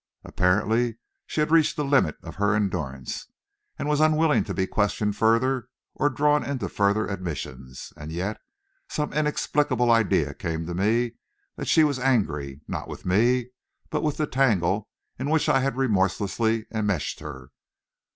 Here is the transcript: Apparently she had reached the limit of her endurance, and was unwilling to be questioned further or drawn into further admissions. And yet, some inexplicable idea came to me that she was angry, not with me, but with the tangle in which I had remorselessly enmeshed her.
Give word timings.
Apparently 0.23 0.97
she 1.27 1.41
had 1.41 1.51
reached 1.51 1.75
the 1.75 1.85
limit 1.85 2.17
of 2.23 2.37
her 2.37 2.55
endurance, 2.55 3.27
and 3.77 3.87
was 3.87 3.99
unwilling 4.01 4.43
to 4.45 4.51
be 4.55 4.65
questioned 4.65 5.15
further 5.15 5.67
or 5.93 6.09
drawn 6.09 6.43
into 6.43 6.67
further 6.69 7.05
admissions. 7.05 7.93
And 7.95 8.11
yet, 8.11 8.41
some 8.89 9.13
inexplicable 9.13 9.91
idea 9.91 10.33
came 10.33 10.65
to 10.65 10.73
me 10.73 11.17
that 11.55 11.67
she 11.67 11.83
was 11.83 11.99
angry, 11.99 12.61
not 12.67 12.87
with 12.87 13.05
me, 13.05 13.49
but 13.91 14.01
with 14.01 14.17
the 14.17 14.25
tangle 14.25 14.89
in 15.19 15.29
which 15.29 15.47
I 15.47 15.59
had 15.59 15.77
remorselessly 15.77 16.65
enmeshed 16.73 17.19
her. 17.19 17.51